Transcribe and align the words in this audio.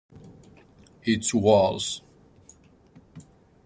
its 1.03 1.31
walls. 1.31 2.01